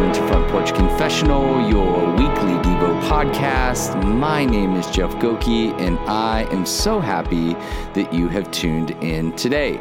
[0.00, 4.02] welcome to Front Porch Confessional, your weekly Devo podcast.
[4.02, 7.52] My name is Jeff Goki, and I am so happy
[7.92, 9.78] that you have tuned in today.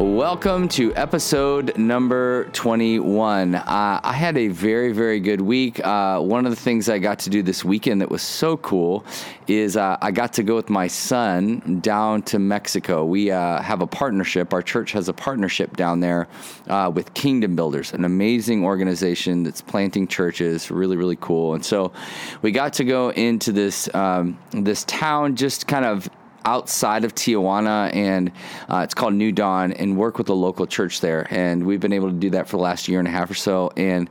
[0.00, 3.54] Welcome to episode number 21.
[3.54, 5.78] Uh, I had a very, very good week.
[5.84, 9.04] Uh, one of the things I got to do this weekend that was so cool
[9.46, 13.04] is uh, I got to go with my son down to Mexico.
[13.04, 16.28] We uh, have a partnership, our church has a partnership down there
[16.68, 21.52] uh, with Kingdom Builders, an amazing organization that's planting churches, really, really cool.
[21.52, 21.92] And so
[22.40, 26.08] we got to go into this, um, this town just kind of
[26.44, 28.32] outside of Tijuana, and
[28.68, 31.26] uh, it's called New Dawn, and work with a local church there.
[31.30, 33.34] And we've been able to do that for the last year and a half or
[33.34, 34.08] so, and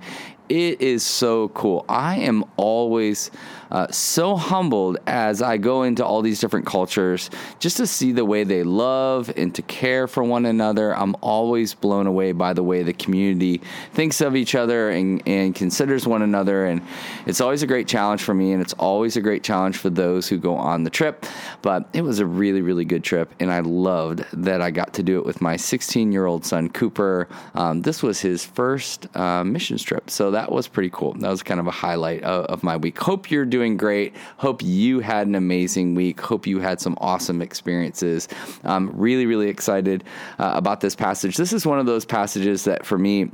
[0.49, 1.85] it is so cool.
[1.87, 3.29] I am always
[3.71, 8.25] uh, so humbled as I go into all these different cultures just to see the
[8.25, 10.95] way they love and to care for one another.
[10.95, 13.61] I'm always blown away by the way the community
[13.93, 16.65] thinks of each other and, and considers one another.
[16.65, 16.81] And
[17.25, 20.27] it's always a great challenge for me, and it's always a great challenge for those
[20.27, 21.25] who go on the trip.
[21.61, 25.03] But it was a really, really good trip, and I loved that I got to
[25.03, 27.27] do it with my 16 year old son, Cooper.
[27.55, 31.13] Um, this was his first uh, missions trip, so that was pretty cool.
[31.13, 32.97] That was kind of a highlight of, of my week.
[32.97, 34.15] Hope you're doing doing great.
[34.37, 36.21] Hope you had an amazing week.
[36.21, 38.29] Hope you had some awesome experiences.
[38.63, 40.05] I'm really, really excited
[40.39, 41.35] uh, about this passage.
[41.35, 43.29] This is one of those passages that for me,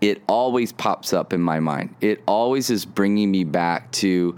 [0.00, 1.94] it always pops up in my mind.
[2.00, 4.34] It always is bringing me back to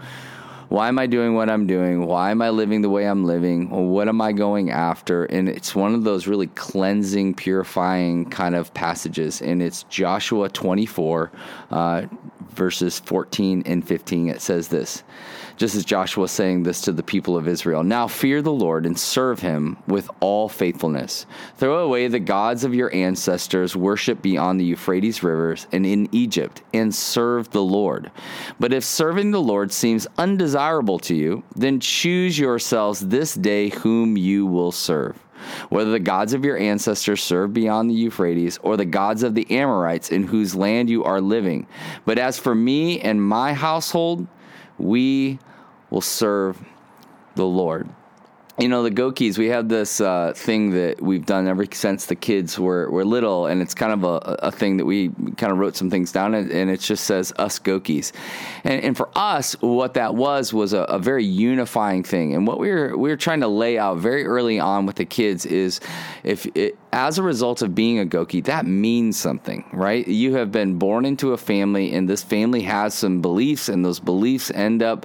[0.68, 2.06] why am I doing what I'm doing?
[2.06, 3.70] Why am I living the way I'm living?
[3.70, 5.26] What am I going after?
[5.26, 9.40] And it's one of those really cleansing, purifying kind of passages.
[9.40, 11.30] And it's Joshua 24,
[11.70, 12.02] uh,
[12.54, 14.28] verses 14 and 15.
[14.28, 15.02] It says this
[15.56, 18.86] just as Joshua is saying this to the people of Israel Now fear the Lord
[18.86, 21.26] and serve him with all faithfulness.
[21.56, 26.62] Throw away the gods of your ancestors, worship beyond the Euphrates rivers and in Egypt,
[26.72, 28.10] and serve the Lord.
[28.58, 34.16] But if serving the Lord seems undesirable to you, then choose yourselves this day whom
[34.16, 35.23] you will serve
[35.68, 39.50] whether the gods of your ancestors serve beyond the Euphrates or the gods of the
[39.50, 41.66] Amorites in whose land you are living.
[42.04, 44.26] But as for me and my household,
[44.78, 45.38] we
[45.90, 46.62] will serve
[47.34, 47.88] the Lord
[48.58, 49.36] you know the Gokis.
[49.36, 53.46] We have this uh, thing that we've done ever since the kids were, were little,
[53.46, 56.34] and it's kind of a, a thing that we kind of wrote some things down,
[56.34, 58.12] and, and it just says us Gokis.
[58.62, 62.34] And, and for us, what that was was a, a, very unifying thing.
[62.34, 65.04] And what we were we were trying to lay out very early on with the
[65.04, 65.80] kids is
[66.22, 70.06] if it, as a result of being a Goki, that means something, right?
[70.06, 73.98] You have been born into a family, and this family has some beliefs, and those
[73.98, 75.04] beliefs end up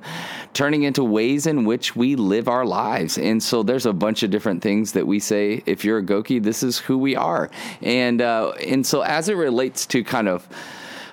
[0.53, 3.17] turning into ways in which we live our lives.
[3.17, 6.41] And so there's a bunch of different things that we say, if you're a Goki,
[6.41, 7.49] this is who we are.
[7.81, 10.47] And, uh, and so as it relates to kind of,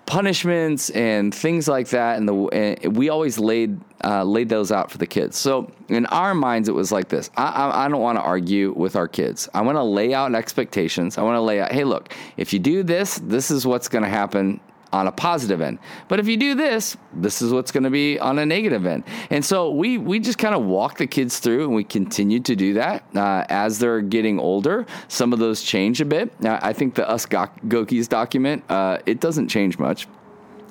[0.07, 2.17] punishments and things like that.
[2.17, 5.37] And the and we always laid uh, laid those out for the kids.
[5.37, 7.31] So in our minds, it was like this.
[7.37, 9.49] I, I, I don't want to argue with our kids.
[9.53, 11.19] I want to lay out expectations.
[11.19, 14.05] I want to lay out, hey, look, if you do this, this is what's going
[14.05, 14.61] to happen
[14.93, 15.79] on a positive end.
[16.09, 19.05] But if you do this, this is what's going to be on a negative end.
[19.31, 22.57] And so we we just kind of walk the kids through, and we continue to
[22.57, 24.87] do that uh, as they're getting older.
[25.09, 26.33] Some of those change a bit.
[26.45, 30.07] I think the Us Gokis document uh, it doesn't change much,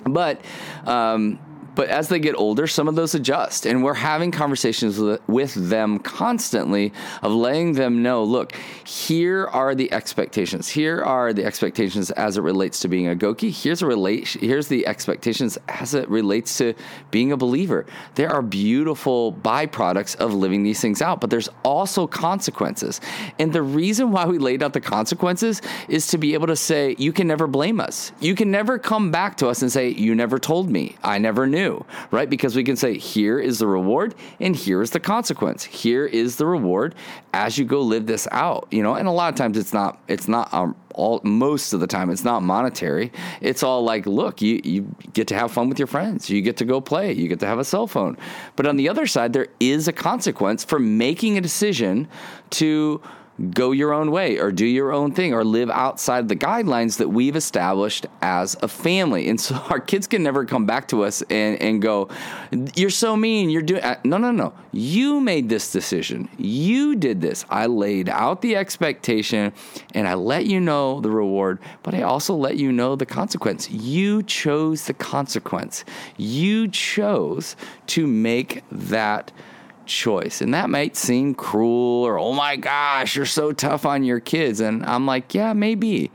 [0.05, 0.41] but.
[0.85, 1.39] Um,
[1.75, 3.65] but as they get older, some of those adjust.
[3.65, 8.53] And we're having conversations with them constantly of letting them know look,
[8.85, 10.69] here are the expectations.
[10.69, 13.51] Here are the expectations as it relates to being a Goki.
[13.51, 16.73] Here's, a relate, here's the expectations as it relates to
[17.11, 17.85] being a believer.
[18.15, 23.01] There are beautiful byproducts of living these things out, but there's also consequences.
[23.39, 26.95] And the reason why we laid out the consequences is to be able to say,
[26.97, 28.11] you can never blame us.
[28.19, 30.95] You can never come back to us and say, you never told me.
[31.03, 31.64] I never knew
[32.11, 32.29] right?
[32.29, 35.63] Because we can say, here is the reward and here is the consequence.
[35.63, 36.95] Here is the reward
[37.33, 38.95] as you go live this out, you know?
[38.95, 42.09] And a lot of times it's not, it's not, um, all most of the time
[42.09, 43.11] it's not monetary
[43.41, 46.55] it's all like look you you get to have fun with your friends you get
[46.55, 48.17] to go play you get to have a cell phone
[48.55, 52.07] but on the other side there is a consequence for making a decision
[52.49, 53.01] to
[53.51, 57.09] go your own way or do your own thing or live outside the guidelines that
[57.09, 59.27] we've established as a family.
[59.27, 62.09] And so our kids can never come back to us and, and go,
[62.75, 63.49] You're so mean.
[63.49, 63.83] You're doing.
[63.83, 64.53] Uh, no, no, no.
[64.71, 66.29] You made this decision.
[66.37, 67.45] You did this.
[67.49, 69.53] I laid out the expectation
[69.93, 73.69] and I let you know the reward, but I also let you know the consequence.
[73.69, 75.83] You chose the consequence.
[76.17, 77.55] You chose
[77.87, 79.31] to make that
[79.87, 80.41] choice.
[80.41, 84.59] And that might seem cruel or, oh my gosh, you're so tough on your kids.
[84.59, 86.11] And I'm like, yeah, maybe.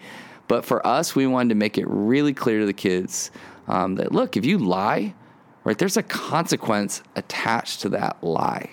[0.49, 3.31] But for us, we wanted to make it really clear to the kids
[3.69, 5.15] um, that look, if you lie,
[5.65, 8.71] right, there's a consequence attached to that lie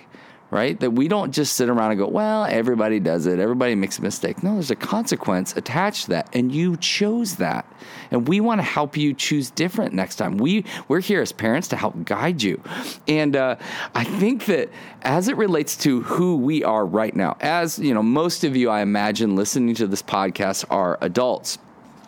[0.50, 0.78] right?
[0.80, 4.02] That we don't just sit around and go, well, everybody does it, everybody makes a
[4.02, 4.42] mistake.
[4.42, 7.66] No, there's a consequence attached to that, and you chose that.
[8.10, 10.38] And we want to help you choose different next time.
[10.38, 12.62] We we're here as parents to help guide you,
[13.06, 13.56] and uh,
[13.94, 14.70] I think that
[15.02, 18.70] as it relates to who we are right now, as you know, most of you,
[18.70, 21.58] I imagine, listening to this podcast are adults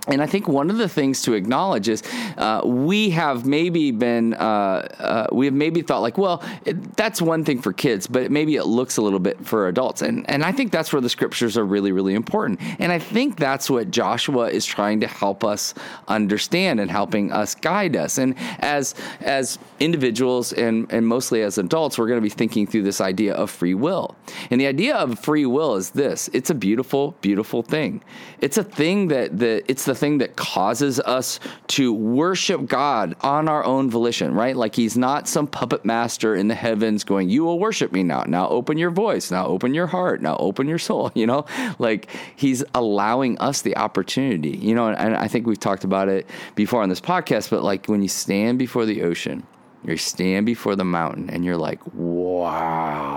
[0.08, 2.02] and I think one of the things to acknowledge is
[2.38, 7.20] uh, we have maybe been, uh, uh, we have maybe thought like, well, it, that's
[7.20, 10.00] one thing for kids, but maybe it looks a little bit for adults.
[10.00, 12.61] And, and I think that's where the scriptures are really, really important.
[12.79, 15.75] And I think that's what Joshua is trying to help us
[16.08, 18.17] understand and helping us guide us.
[18.17, 22.82] And as, as individuals and, and mostly as adults, we're going to be thinking through
[22.82, 24.17] this idea of free will.
[24.50, 28.02] And the idea of free will is this it's a beautiful, beautiful thing.
[28.41, 33.49] It's a thing that, that it's the thing that causes us to worship God on
[33.49, 34.57] our own volition, right?
[34.57, 38.23] Like he's not some puppet master in the heavens going, You will worship me now.
[38.23, 39.33] Now open your voice.
[39.33, 40.23] Now open your heart.
[40.23, 41.11] Now open your soul.
[41.21, 41.45] You know,
[41.79, 46.27] like he's allowing us the opportunity, you know, and I think we've talked about it
[46.55, 49.47] before on this podcast, but like when you stand before the ocean,
[49.85, 53.10] you stand before the mountain and you're like, Wow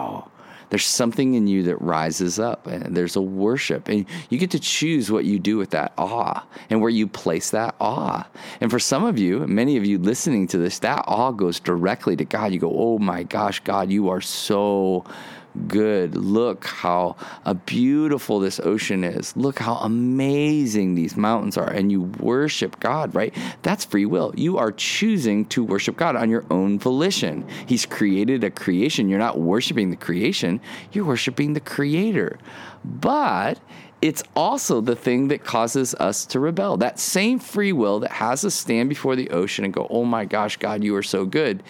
[0.73, 4.59] there's something in you that rises up and there's a worship and you get to
[4.59, 8.27] choose what you do with that awe and where you place that awe.
[8.59, 12.15] And for some of you, many of you listening to this, that awe goes directly
[12.15, 12.53] to God.
[12.53, 15.05] You go, "Oh my gosh, God, you are so
[15.67, 16.15] good.
[16.15, 17.15] Look how
[17.45, 19.35] uh, beautiful this ocean is.
[19.35, 21.69] Look how amazing these mountains are.
[21.69, 23.33] And you worship God, right?
[23.61, 24.33] That's free will.
[24.35, 27.47] You are choosing to worship God on your own volition.
[27.65, 29.09] He's created a creation.
[29.09, 30.61] You're not worshiping the creation,
[30.91, 32.37] you're worshiping the creator.
[32.83, 33.59] But
[34.03, 36.75] it's also the thing that causes us to rebel.
[36.75, 40.25] That same free will that has us stand before the ocean and go, Oh my
[40.25, 41.63] gosh, God, you are so good,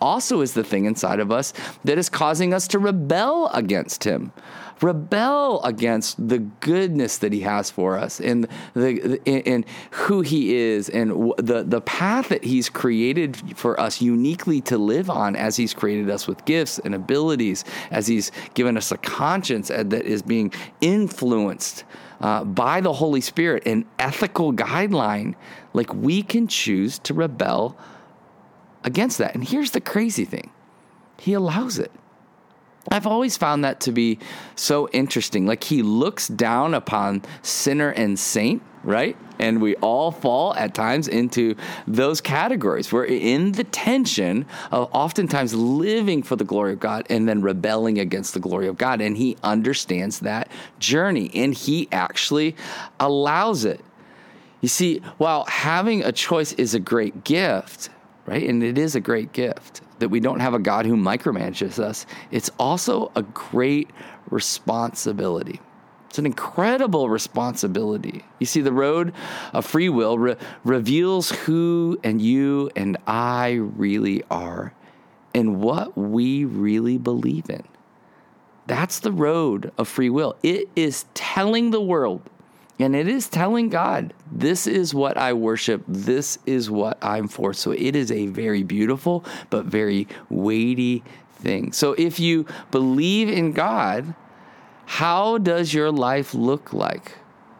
[0.00, 1.52] also is the thing inside of us
[1.84, 4.32] that is causing us to rebel against Him.
[4.80, 10.88] Rebel against the goodness that He has for us and the, and who He is
[10.88, 15.74] and the the path that He's created for us uniquely to live on as He's
[15.74, 20.52] created us with gifts and abilities, as He's given us a conscience that is being
[20.80, 21.82] influenced
[22.20, 25.34] uh, by the Holy Spirit, an ethical guideline.
[25.72, 27.76] Like we can choose to rebel
[28.84, 29.34] against that.
[29.34, 30.50] And here's the crazy thing
[31.18, 31.92] He allows it.
[32.90, 34.18] I've always found that to be
[34.54, 35.46] so interesting.
[35.46, 39.16] Like he looks down upon sinner and saint, right?
[39.38, 41.54] And we all fall at times into
[41.86, 42.92] those categories.
[42.92, 47.98] We're in the tension of oftentimes living for the glory of God and then rebelling
[47.98, 49.00] against the glory of God.
[49.00, 52.56] And he understands that journey and he actually
[52.98, 53.84] allows it.
[54.60, 57.90] You see, while having a choice is a great gift,
[58.28, 58.46] right?
[58.46, 62.04] And it is a great gift that we don't have a God who micromanages us.
[62.30, 63.88] It's also a great
[64.28, 65.60] responsibility.
[66.10, 68.24] It's an incredible responsibility.
[68.38, 69.14] You see, the road
[69.54, 74.74] of free will re- reveals who and you and I really are
[75.34, 77.64] and what we really believe in.
[78.66, 80.36] That's the road of free will.
[80.42, 82.28] It is telling the world
[82.78, 87.52] and it is telling God, this is what I worship, this is what I'm for.
[87.52, 91.02] So it is a very beautiful but very weighty
[91.36, 91.72] thing.
[91.72, 94.14] So if you believe in God,
[94.86, 97.12] how does your life look like?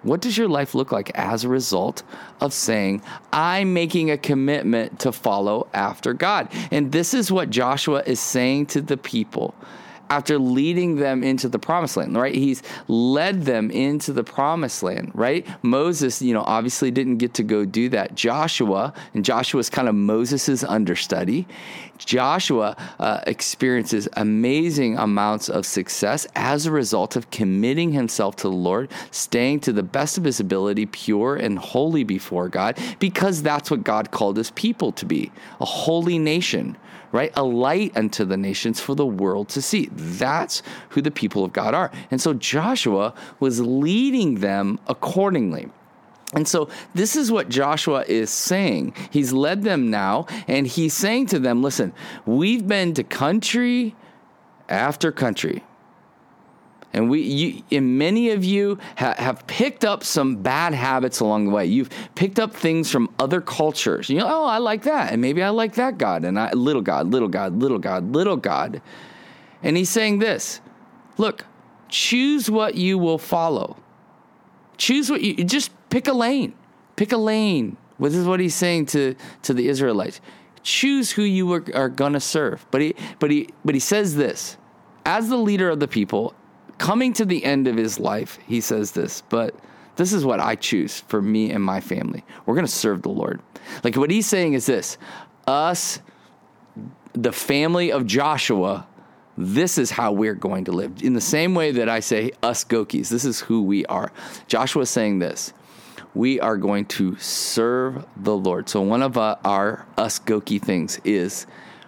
[0.03, 2.05] What does your life look like as a result
[2.41, 6.49] of saying, I'm making a commitment to follow after God?
[6.71, 9.55] And this is what Joshua is saying to the people
[10.11, 12.35] after leading them into the promised land, right?
[12.35, 15.47] He's led them into the promised land, right?
[15.63, 18.15] Moses, you know, obviously didn't get to go do that.
[18.15, 21.47] Joshua, and Joshua's kind of Moses's understudy.
[21.99, 28.55] Joshua uh, experiences amazing amounts of success as a result of committing himself to the
[28.55, 33.71] Lord, staying to the best of his ability, pure and holy before God, because that's
[33.71, 36.77] what God called his people to be a holy nation
[37.13, 37.33] right?
[37.37, 39.87] A light unto the nations for the world to see.
[39.99, 41.91] That's who the people of God are.
[42.11, 45.69] And so Joshua was leading them accordingly.
[46.35, 48.95] And so this is what Joshua is saying.
[49.11, 51.93] He's led them now, and he's saying to them, listen,
[52.27, 53.97] we've been to country
[54.69, 55.65] after country.
[56.93, 61.47] And we, you, and many of you ha- have picked up some bad habits along
[61.47, 61.67] the way.
[61.67, 64.09] You've picked up things from other cultures.
[64.11, 66.83] You know, oh, I like that, and maybe I like that God, and I little
[66.83, 68.83] God, little God, little God, little God.
[69.63, 70.61] And he's saying this:
[71.17, 71.45] Look,
[71.89, 73.77] choose what you will follow.
[74.77, 76.55] Choose what you just pick a lane.
[76.97, 80.21] Pick a lane This is what he's saying to, to the Israelites.
[80.63, 82.67] Choose who you are, are going to serve.
[82.71, 84.57] But he, but, he, but he says this
[85.05, 86.35] as the leader of the people,
[86.79, 89.55] coming to the end of his life, he says this, but
[89.97, 92.25] this is what I choose for me and my family.
[92.47, 93.41] We're going to serve the Lord.
[93.83, 94.99] Like what he's saying is this
[95.47, 96.01] us,
[97.15, 98.87] the family of Joshua,
[99.39, 101.01] this is how we're going to live.
[101.01, 104.11] In the same way that I say us Gokis, this is who we are.
[104.49, 105.53] Joshua is saying this.
[106.13, 108.69] We are going to serve the Lord.
[108.69, 111.47] So one of uh, our us Goki things is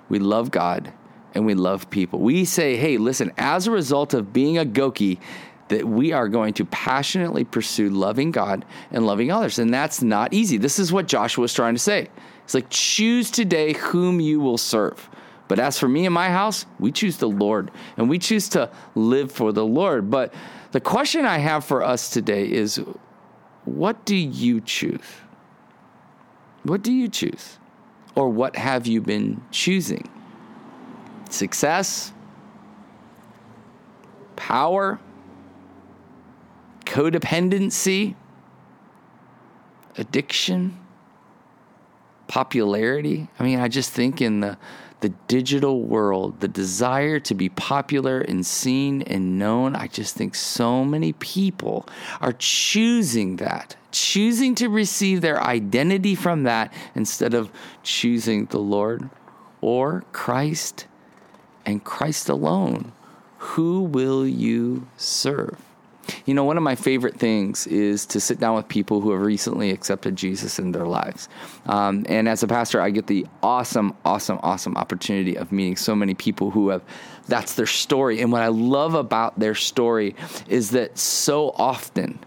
[0.09, 0.93] we love God
[1.35, 2.21] and we love people.
[2.21, 5.19] We say, hey, listen, as a result of being a Goki,
[5.69, 9.59] that we are going to passionately pursue loving God and loving others.
[9.59, 10.57] And that's not easy.
[10.57, 12.09] This is what Joshua was trying to say.
[12.45, 15.09] It's like, choose today whom you will serve.
[15.51, 18.71] But as for me and my house, we choose the Lord and we choose to
[18.95, 20.09] live for the Lord.
[20.09, 20.33] But
[20.71, 22.81] the question I have for us today is
[23.65, 25.03] what do you choose?
[26.63, 27.59] What do you choose?
[28.15, 30.09] Or what have you been choosing?
[31.31, 32.13] Success?
[34.37, 35.01] Power?
[36.85, 38.15] Codependency?
[39.99, 40.79] Addiction?
[42.29, 43.27] Popularity?
[43.37, 44.57] I mean, I just think in the
[45.01, 49.75] the digital world, the desire to be popular and seen and known.
[49.75, 51.87] I just think so many people
[52.21, 57.51] are choosing that, choosing to receive their identity from that instead of
[57.83, 59.09] choosing the Lord
[59.61, 60.87] or Christ
[61.65, 62.93] and Christ alone.
[63.39, 65.59] Who will you serve?
[66.27, 69.21] You know, one of my favorite things is to sit down with people who have
[69.21, 71.29] recently accepted Jesus in their lives.
[71.67, 75.95] Um, and as a pastor, I get the awesome, awesome, awesome opportunity of meeting so
[75.95, 76.83] many people who have
[77.29, 78.21] that's their story.
[78.21, 80.15] And what I love about their story
[80.49, 82.19] is that so often,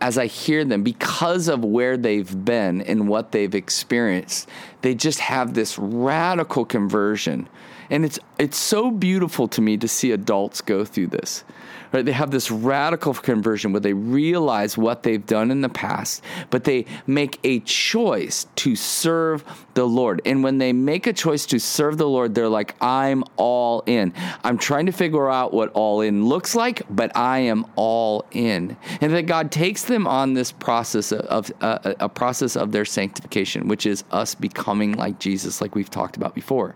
[0.00, 4.48] as I hear them, because of where they've been and what they've experienced,
[4.82, 7.48] they just have this radical conversion.
[7.90, 11.44] And it's it's so beautiful to me to see adults go through this
[11.92, 12.04] right?
[12.04, 16.64] They have this radical conversion where they realize what they've done in the past, but
[16.64, 19.44] they make a choice to serve
[19.74, 20.22] the Lord.
[20.24, 24.12] And when they make a choice to serve the Lord, they're like, I'm all in.
[24.44, 28.76] I'm trying to figure out what all in looks like, but I am all in.
[29.00, 33.68] And that God takes them on this process of, uh, a process of their sanctification,
[33.68, 36.74] which is us becoming like Jesus, like we've talked about before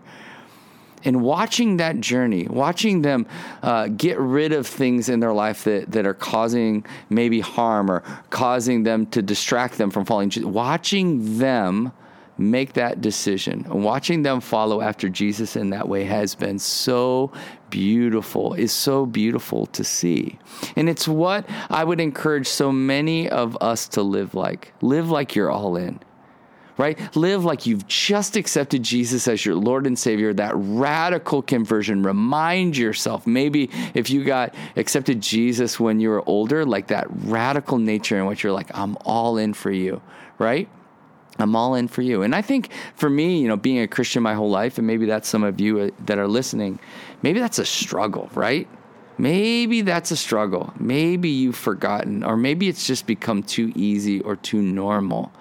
[1.05, 3.27] and watching that journey, watching them
[3.61, 8.01] uh, get rid of things in their life that, that are causing maybe harm or
[8.31, 11.91] causing them to distract them from following Jesus, watching them
[12.37, 17.31] make that decision and watching them follow after Jesus in that way has been so
[17.69, 20.37] beautiful, is so beautiful to see.
[20.75, 24.73] And it's what I would encourage so many of us to live like.
[24.81, 25.99] Live like you're all in
[26.77, 27.15] right?
[27.15, 32.03] Live like you've just accepted Jesus as your Lord and Savior, that radical conversion.
[32.03, 37.77] Remind yourself, maybe if you got accepted Jesus when you were older, like that radical
[37.77, 40.01] nature in which you're like, I'm all in for you,
[40.37, 40.67] right?
[41.37, 42.23] I'm all in for you.
[42.23, 45.05] And I think for me, you know, being a Christian my whole life, and maybe
[45.05, 46.79] that's some of you uh, that are listening,
[47.21, 48.67] maybe that's a struggle, right?
[49.17, 50.73] Maybe that's a struggle.
[50.77, 55.31] Maybe you've forgotten, or maybe it's just become too easy or too normal.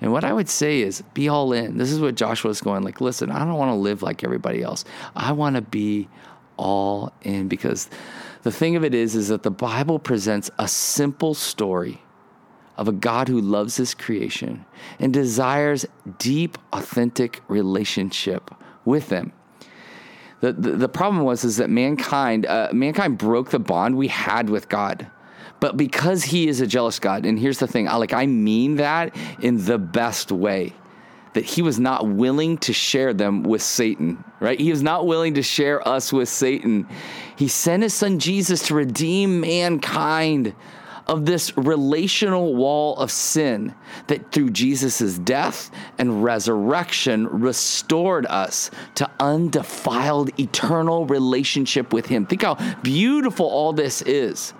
[0.00, 1.78] And what I would say is be all in.
[1.78, 4.84] This is what Joshua's going like, listen, I don't want to live like everybody else.
[5.14, 6.08] I want to be
[6.56, 7.88] all in because
[8.42, 12.02] the thing of it is is that the Bible presents a simple story
[12.76, 14.64] of a God who loves his creation
[14.98, 15.86] and desires
[16.18, 18.50] deep authentic relationship
[18.84, 19.32] with them.
[20.40, 24.50] The, the, the problem was is that mankind uh, mankind broke the bond we had
[24.50, 25.10] with God.
[25.60, 28.76] But because he is a jealous God, and here's the thing, I, like I mean
[28.76, 30.74] that in the best way.
[31.32, 34.58] That he was not willing to share them with Satan, right?
[34.58, 36.88] He was not willing to share us with Satan.
[37.36, 40.54] He sent his son Jesus to redeem mankind
[41.06, 43.74] of this relational wall of sin
[44.08, 52.26] that through Jesus' death and resurrection restored us to undefiled eternal relationship with Him.
[52.26, 54.52] Think how beautiful all this is.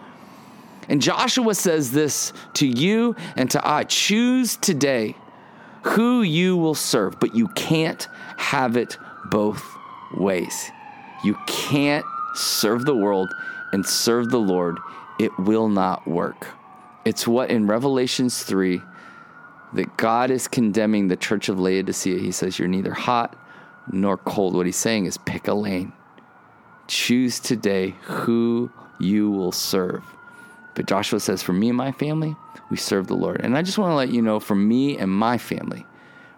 [0.88, 5.16] And Joshua says this to you and to I choose today
[5.82, 9.64] who you will serve, but you can't have it both
[10.16, 10.70] ways.
[11.24, 13.32] You can't serve the world
[13.72, 14.78] and serve the Lord.
[15.18, 16.48] It will not work.
[17.04, 18.82] It's what in Revelations 3
[19.74, 22.18] that God is condemning the church of Laodicea.
[22.18, 23.36] He says, You're neither hot
[23.90, 24.54] nor cold.
[24.54, 25.92] What he's saying is pick a lane.
[26.88, 30.15] Choose today who you will serve
[30.76, 32.36] But Joshua says, For me and my family,
[32.70, 33.40] we serve the Lord.
[33.40, 35.84] And I just want to let you know, for me and my family,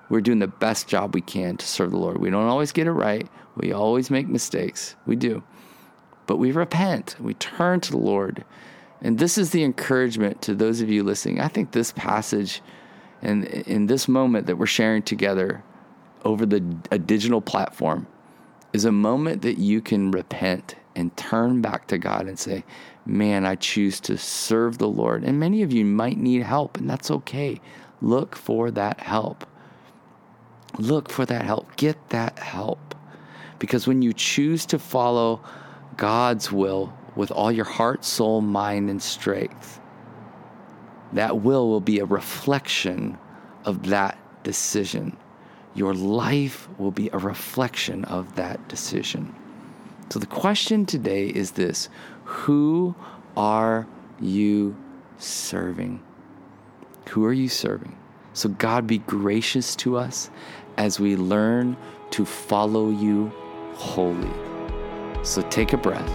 [0.09, 2.18] we're doing the best job we can to serve the Lord.
[2.18, 4.97] We don't always get it right, we always make mistakes.
[5.04, 5.42] We do.
[6.26, 8.45] But we repent, we turn to the Lord.
[9.02, 11.40] And this is the encouragement to those of you listening.
[11.40, 12.62] I think this passage
[13.21, 15.64] and in this moment that we're sharing together
[16.25, 18.07] over the a digital platform
[18.73, 22.64] is a moment that you can repent and turn back to God and say,
[23.07, 25.23] Man, I choose to serve the Lord.
[25.23, 27.61] And many of you might need help, and that's okay.
[28.02, 29.47] Look for that help.
[30.76, 31.76] Look for that help.
[31.76, 32.97] Get that help.
[33.61, 35.40] Because when you choose to follow
[35.97, 39.81] God's will with all your heart, soul, mind, and strength,
[41.12, 43.17] that will will be a reflection
[43.64, 45.17] of that decision.
[45.75, 49.35] Your life will be a reflection of that decision.
[50.10, 51.88] So the question today is this
[52.24, 52.94] Who
[53.36, 53.86] are
[54.20, 54.76] you
[55.18, 56.02] serving?
[57.08, 57.96] Who are you serving?
[58.32, 60.30] So, God be gracious to us
[60.76, 61.76] as we learn
[62.10, 63.32] to follow you
[63.74, 64.30] wholly.
[65.24, 66.12] So, take a breath,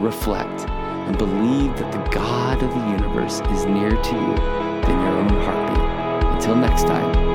[0.00, 4.34] reflect, and believe that the God of the universe is nearer to you
[4.86, 6.34] than your own heartbeat.
[6.34, 7.30] Until next time.